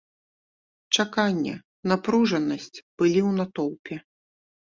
[0.95, 1.51] Чаканне,
[1.91, 3.95] напружанасць былі ў натоўпе.